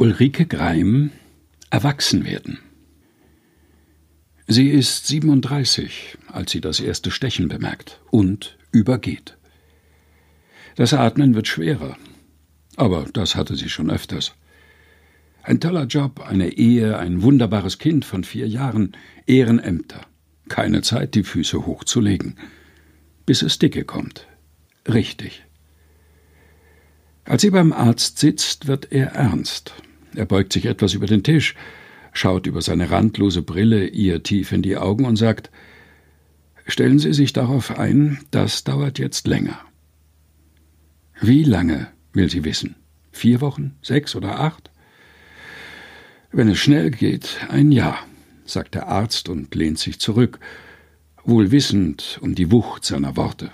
Ulrike 0.00 0.46
Greim 0.46 1.10
Erwachsen 1.68 2.24
werden. 2.24 2.58
Sie 4.46 4.70
ist 4.70 5.06
37, 5.08 6.16
als 6.26 6.52
sie 6.52 6.62
das 6.62 6.80
erste 6.80 7.10
Stechen 7.10 7.48
bemerkt 7.48 8.00
und 8.10 8.56
übergeht. 8.72 9.36
Das 10.74 10.94
Atmen 10.94 11.34
wird 11.34 11.48
schwerer, 11.48 11.98
aber 12.76 13.08
das 13.12 13.34
hatte 13.34 13.56
sie 13.56 13.68
schon 13.68 13.90
öfters. 13.90 14.32
Ein 15.42 15.60
toller 15.60 15.84
Job, 15.84 16.20
eine 16.26 16.54
Ehe, 16.54 16.96
ein 16.96 17.20
wunderbares 17.20 17.76
Kind 17.76 18.06
von 18.06 18.24
vier 18.24 18.48
Jahren, 18.48 18.96
Ehrenämter. 19.26 20.00
Keine 20.48 20.80
Zeit, 20.80 21.14
die 21.14 21.24
Füße 21.24 21.66
hochzulegen. 21.66 22.38
Bis 23.26 23.42
es 23.42 23.58
dicke 23.58 23.84
kommt. 23.84 24.26
Richtig. 24.88 25.44
Als 27.26 27.42
sie 27.42 27.50
beim 27.50 27.74
Arzt 27.74 28.18
sitzt, 28.18 28.66
wird 28.66 28.92
er 28.92 29.08
ernst. 29.08 29.74
Er 30.14 30.26
beugt 30.26 30.52
sich 30.52 30.66
etwas 30.66 30.94
über 30.94 31.06
den 31.06 31.22
Tisch, 31.22 31.54
schaut 32.12 32.46
über 32.46 32.62
seine 32.62 32.90
randlose 32.90 33.42
Brille 33.42 33.86
ihr 33.86 34.22
tief 34.22 34.52
in 34.52 34.62
die 34.62 34.76
Augen 34.76 35.04
und 35.04 35.16
sagt 35.16 35.50
Stellen 36.66 36.98
Sie 36.98 37.12
sich 37.12 37.32
darauf 37.32 37.78
ein, 37.78 38.20
das 38.30 38.64
dauert 38.64 38.98
jetzt 38.98 39.26
länger. 39.26 39.58
Wie 41.20 41.42
lange, 41.42 41.88
will 42.12 42.30
sie 42.30 42.44
wissen. 42.44 42.76
Vier 43.12 43.40
Wochen, 43.40 43.76
sechs 43.82 44.14
oder 44.14 44.40
acht? 44.40 44.70
Wenn 46.32 46.48
es 46.48 46.58
schnell 46.58 46.90
geht, 46.90 47.40
ein 47.48 47.72
Jahr, 47.72 47.98
sagt 48.44 48.74
der 48.74 48.88
Arzt 48.88 49.28
und 49.28 49.54
lehnt 49.54 49.78
sich 49.78 49.98
zurück, 49.98 50.38
wohl 51.24 51.50
wissend 51.50 52.18
um 52.22 52.34
die 52.34 52.50
Wucht 52.50 52.84
seiner 52.84 53.16
Worte. 53.16 53.50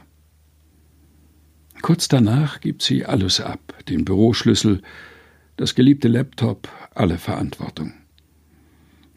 Kurz 1.82 2.08
danach 2.08 2.60
gibt 2.60 2.82
sie 2.82 3.04
alles 3.06 3.40
ab, 3.40 3.74
den 3.88 4.04
Büroschlüssel, 4.04 4.82
das 5.56 5.74
geliebte 5.74 6.08
Laptop, 6.08 6.68
alle 6.94 7.18
Verantwortung. 7.18 7.94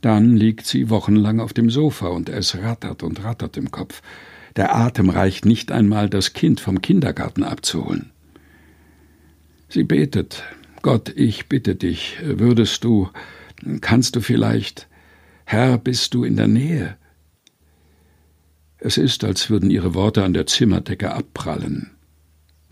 Dann 0.02 0.38
liegt 0.38 0.65
sie 0.65 0.89
wochenlang 0.89 1.40
auf 1.40 1.54
dem 1.54 1.70
Sofa 1.70 2.07
und 2.07 2.29
es 2.29 2.57
rattert 2.57 3.04
und 3.04 3.23
rattert 3.23 3.57
im 3.57 3.71
Kopf. 3.71 4.01
Der 4.55 4.76
Atem 4.76 5.09
reicht 5.09 5.46
nicht 5.46 5.71
einmal, 5.71 6.09
das 6.09 6.34
Kind 6.34 6.59
vom 6.59 6.81
Kindergarten 6.81 7.43
abzuholen. 7.43 8.12
Sie 9.68 9.84
betet. 9.84 10.43
Gott, 10.81 11.09
ich 11.09 11.49
bitte 11.49 11.76
dich, 11.76 12.18
würdest 12.23 12.85
du, 12.85 13.09
kannst 13.81 14.15
du 14.15 14.21
vielleicht, 14.21 14.87
Herr, 15.43 15.77
bist 15.77 16.13
du 16.13 16.24
in 16.24 16.37
der 16.37 16.48
Nähe? 16.48 16.96
Es 18.77 18.98
ist, 18.98 19.26
als 19.26 19.49
würden 19.49 19.70
ihre 19.70 19.93
Worte 19.93 20.24
an 20.24 20.34
der 20.34 20.46
Zimmerdecke 20.46 21.12
abprallen. 21.13 21.91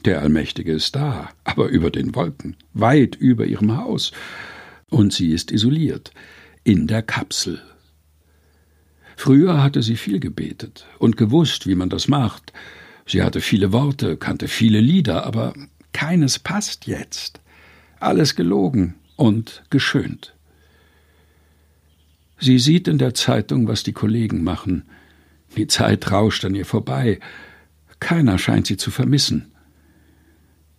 Der 0.05 0.21
Allmächtige 0.21 0.71
ist 0.71 0.95
da, 0.95 1.29
aber 1.43 1.67
über 1.67 1.89
den 1.89 2.15
Wolken, 2.15 2.55
weit 2.73 3.15
über 3.15 3.45
ihrem 3.45 3.77
Haus. 3.77 4.11
Und 4.89 5.11
sie 5.11 5.31
ist 5.31 5.51
isoliert, 5.51 6.11
in 6.63 6.87
der 6.87 7.01
Kapsel. 7.01 7.61
Früher 9.15 9.63
hatte 9.63 9.81
sie 9.81 9.97
viel 9.97 10.19
gebetet 10.19 10.85
und 10.99 11.17
gewusst, 11.17 11.65
wie 11.65 11.75
man 11.75 11.89
das 11.89 12.07
macht. 12.07 12.53
Sie 13.05 13.23
hatte 13.23 13.41
viele 13.41 13.73
Worte, 13.73 14.15
kannte 14.15 14.47
viele 14.47 14.79
Lieder, 14.79 15.25
aber 15.25 15.53
keines 15.91 16.39
passt 16.39 16.85
jetzt. 16.85 17.41
Alles 17.99 18.35
gelogen 18.35 18.93
und 19.15 19.63
geschönt. 19.71 20.35
Sie 22.39 22.59
sieht 22.59 22.87
in 22.87 22.99
der 22.99 23.15
Zeitung, 23.15 23.67
was 23.67 23.81
die 23.81 23.93
Kollegen 23.93 24.43
machen. 24.43 24.83
Die 25.55 25.67
Zeit 25.67 26.11
rauscht 26.11 26.45
an 26.45 26.53
ihr 26.53 26.65
vorbei. 26.65 27.19
Keiner 27.99 28.37
scheint 28.37 28.67
sie 28.67 28.77
zu 28.77 28.91
vermissen. 28.91 29.51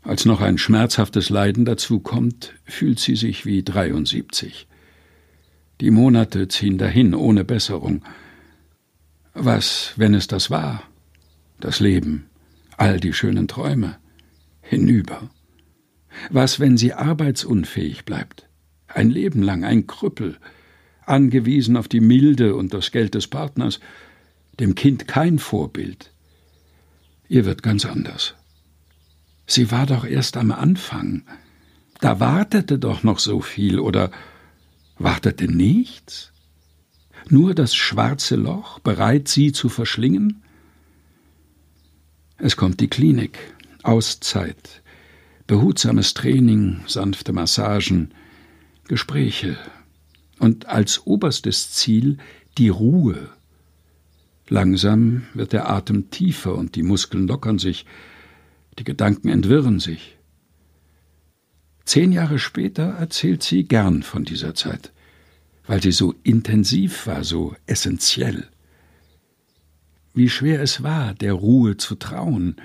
Als 0.09 0.25
noch 0.25 0.41
ein 0.41 0.57
schmerzhaftes 0.57 1.29
Leiden 1.29 1.67
dazukommt, 1.67 2.55
fühlt 2.65 2.99
sie 2.99 3.15
sich 3.15 3.45
wie 3.45 3.63
73. 3.63 4.67
Die 5.83 5.91
Monate 5.91 6.49
ziehen 6.49 6.79
dahin 6.79 7.15
ohne 7.15 7.45
Besserung. 7.45 8.03
Was, 9.35 9.93
wenn 9.97 10.15
es 10.15 10.27
das 10.27 10.51
war? 10.51 10.83
Das 11.61 11.81
Leben, 11.81 12.25
all 12.79 13.01
die 13.01 13.13
schönen 13.13 13.49
Träume, 13.49 13.99
hinüber. 14.63 15.29
Was, 16.31 16.59
wenn 16.59 16.79
sie 16.79 16.95
arbeitsunfähig 16.95 18.07
bleibt? 18.07 18.49
Ein 18.87 19.11
Leben 19.11 19.43
lang 19.43 19.63
ein 19.63 19.87
Krüppel, 19.87 20.39
angewiesen 21.05 21.77
auf 21.77 21.87
die 21.87 22.01
Milde 22.01 22.57
und 22.57 22.73
das 22.73 22.93
Geld 22.93 23.15
des 23.15 23.27
Partners, 23.27 23.79
dem 24.59 24.75
Kind 24.75 25.07
kein 25.07 25.39
Vorbild. 25.39 26.15
Ihr 27.29 27.45
wird 27.45 27.63
ganz 27.63 27.85
anders. 27.85 28.37
Sie 29.51 29.71
war 29.71 29.87
doch 29.87 30.05
erst 30.05 30.37
am 30.37 30.53
Anfang. 30.53 31.23
Da 32.01 32.21
wartete 32.21 32.79
doch 32.79 33.03
noch 33.03 33.19
so 33.19 33.41
viel, 33.41 33.81
oder 33.81 34.11
wartete 34.99 35.51
nichts? 35.51 36.33
Nur 37.31 37.55
das 37.55 37.75
schwarze 37.75 38.37
Loch, 38.37 38.79
bereit, 38.79 39.27
sie 39.27 39.53
zu 39.53 39.71
verschlingen? 39.71 40.43
Es 42.37 42.57
kommt 42.57 42.81
die 42.81 42.89
Klinik, 42.89 43.39
Auszeit, 43.83 44.83
behutsames 45.47 46.13
Training, 46.13 46.83
sanfte 46.87 47.33
Massagen, 47.33 48.13
Gespräche 48.87 49.57
und 50.39 50.67
als 50.67 51.07
oberstes 51.07 51.73
Ziel 51.73 52.19
die 52.59 52.69
Ruhe. 52.69 53.31
Langsam 54.47 55.27
wird 55.33 55.55
der 55.55 55.71
Atem 55.71 56.11
tiefer 56.11 56.55
und 56.55 56.77
die 56.77 56.83
Muskeln 56.83 57.27
lockern 57.27 57.59
sich, 57.59 57.87
die 58.79 58.85
Gedanken 58.85 59.29
entwirren 59.29 59.81
sich. 59.81 60.17
Zehn 61.85 62.13
Jahre 62.13 62.39
später 62.39 62.83
erzählt 62.83 63.43
sie 63.43 63.65
gern 63.65 64.03
von 64.03 64.25
dieser 64.25 64.55
Zeit, 64.55 64.93
weil 65.67 65.83
sie 65.83 65.93
so 65.93 66.15
intensiv 66.23 67.07
war, 67.07 67.25
so 67.25 67.57
essentiell. 67.67 68.47
Wie 70.15 70.29
schwer 70.29 70.61
es 70.61 70.83
war, 70.83 71.15
der 71.15 71.33
Ruhe 71.33 71.77
zu 71.77 71.95
trauen, 71.95 72.57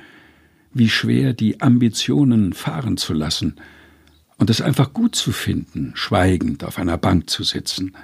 wie 0.73 0.89
schwer 0.89 1.33
die 1.33 1.61
Ambitionen 1.61 2.53
fahren 2.53 2.97
zu 2.97 3.13
lassen 3.13 3.55
und 4.37 4.49
es 4.49 4.59
einfach 4.59 4.91
gut 4.91 5.15
zu 5.15 5.31
finden, 5.31 5.93
schweigend 5.95 6.63
auf 6.63 6.77
einer 6.77 6.97
Bank 6.97 7.29
zu 7.29 7.43
sitzen. 7.43 7.95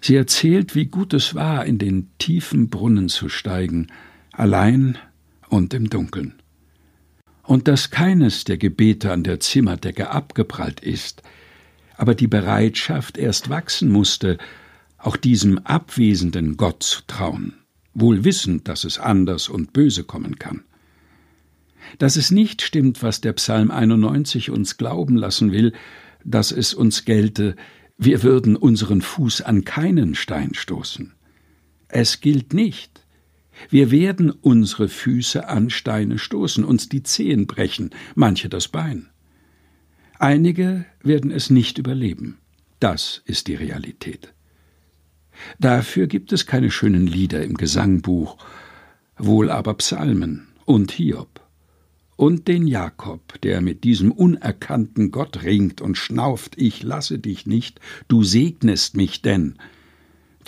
Sie 0.00 0.14
erzählt, 0.14 0.74
wie 0.74 0.86
gut 0.86 1.12
es 1.12 1.34
war, 1.34 1.66
in 1.66 1.78
den 1.78 2.08
tiefen 2.18 2.70
Brunnen 2.70 3.08
zu 3.08 3.28
steigen, 3.28 3.88
allein 4.32 4.96
und 5.48 5.74
im 5.74 5.90
Dunkeln 5.90 6.34
und 7.48 7.66
dass 7.66 7.90
keines 7.90 8.44
der 8.44 8.58
Gebete 8.58 9.10
an 9.10 9.24
der 9.24 9.40
Zimmerdecke 9.40 10.10
abgeprallt 10.10 10.80
ist, 10.80 11.22
aber 11.96 12.14
die 12.14 12.26
Bereitschaft 12.26 13.16
erst 13.16 13.48
wachsen 13.48 13.88
musste, 13.88 14.36
auch 14.98 15.16
diesem 15.16 15.56
abwesenden 15.60 16.58
Gott 16.58 16.82
zu 16.82 17.00
trauen, 17.06 17.54
wohl 17.94 18.22
wissend, 18.22 18.68
dass 18.68 18.84
es 18.84 18.98
anders 18.98 19.48
und 19.48 19.72
böse 19.72 20.04
kommen 20.04 20.38
kann. 20.38 20.64
Dass 21.96 22.16
es 22.16 22.30
nicht 22.30 22.60
stimmt, 22.60 23.02
was 23.02 23.22
der 23.22 23.32
Psalm 23.32 23.70
91 23.70 24.50
uns 24.50 24.76
glauben 24.76 25.16
lassen 25.16 25.50
will, 25.50 25.72
dass 26.26 26.52
es 26.52 26.74
uns 26.74 27.06
gelte, 27.06 27.56
wir 27.96 28.22
würden 28.22 28.56
unseren 28.56 29.00
Fuß 29.00 29.40
an 29.40 29.64
keinen 29.64 30.14
Stein 30.14 30.52
stoßen. 30.52 31.14
Es 31.88 32.20
gilt 32.20 32.52
nicht, 32.52 33.06
wir 33.70 33.90
werden 33.90 34.30
unsere 34.30 34.88
Füße 34.88 35.48
an 35.48 35.70
Steine 35.70 36.18
stoßen, 36.18 36.64
uns 36.64 36.88
die 36.88 37.02
Zehen 37.02 37.46
brechen, 37.46 37.90
manche 38.14 38.48
das 38.48 38.68
Bein. 38.68 39.08
Einige 40.18 40.84
werden 41.02 41.30
es 41.30 41.50
nicht 41.50 41.78
überleben. 41.78 42.38
Das 42.80 43.22
ist 43.24 43.46
die 43.46 43.54
Realität. 43.54 44.32
Dafür 45.60 46.06
gibt 46.06 46.32
es 46.32 46.46
keine 46.46 46.70
schönen 46.70 47.06
Lieder 47.06 47.42
im 47.44 47.54
Gesangbuch, 47.54 48.36
wohl 49.16 49.50
aber 49.50 49.74
Psalmen 49.74 50.48
und 50.64 50.90
Hiob 50.92 51.40
und 52.18 52.48
den 52.48 52.66
Jakob, 52.66 53.40
der 53.42 53.60
mit 53.60 53.84
diesem 53.84 54.10
unerkannten 54.10 55.12
Gott 55.12 55.44
ringt 55.44 55.80
und 55.80 55.96
schnauft, 55.96 56.54
ich 56.56 56.82
lasse 56.82 57.20
dich 57.20 57.46
nicht, 57.46 57.80
du 58.08 58.24
segnest 58.24 58.96
mich 58.96 59.22
denn, 59.22 59.54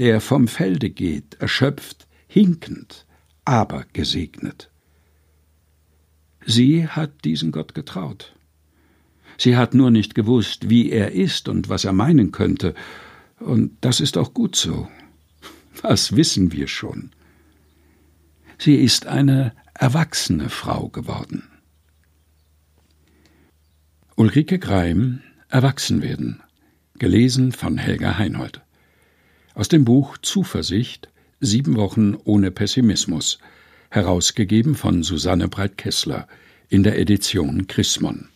der 0.01 0.21
vom 0.21 0.49
Felde 0.49 0.91
geht, 0.91 1.37
erschöpft, 1.39 2.09
hinkend, 2.31 3.07
aber 3.45 3.85
gesegnet. 3.93 4.71
Sie 6.47 6.87
hat 6.87 7.25
diesen 7.25 7.51
Gott 7.51 7.75
getraut. 7.75 8.37
Sie 9.37 9.57
hat 9.57 9.75
nur 9.75 9.91
nicht 9.91 10.15
gewusst, 10.15 10.71
wie 10.71 10.91
er 10.91 11.11
ist 11.11 11.49
und 11.49 11.69
was 11.69 11.85
er 11.85 11.93
meinen 11.93 12.31
könnte, 12.31 12.75
und 13.41 13.77
das 13.81 14.01
ist 14.01 14.17
auch 14.17 14.33
gut 14.33 14.55
so. 14.55 14.89
Was 15.83 16.15
wissen 16.15 16.53
wir 16.53 16.69
schon? 16.69 17.11
Sie 18.59 18.77
ist 18.77 19.07
eine 19.07 19.53
erwachsene 19.75 20.51
Frau 20.51 20.89
geworden. 20.89 21.49
Ulrike 24.15 24.59
Greim 24.59 25.21
Erwachsen 25.49 26.01
werden, 26.01 26.43
gelesen 26.99 27.51
von 27.51 27.77
Helga 27.77 28.19
Heinold. 28.19 28.61
Aus 29.55 29.69
dem 29.69 29.85
Buch 29.85 30.19
Zuversicht 30.19 31.09
Sieben 31.43 31.77
Wochen 31.77 32.17
ohne 32.25 32.51
Pessimismus, 32.51 33.39
herausgegeben 33.91 34.75
von 34.75 35.03
Susanne 35.03 35.49
Breit-Kessler 35.49 36.29
in 36.69 36.83
der 36.83 36.99
Edition 36.99 37.67
Chrismon. 37.67 38.31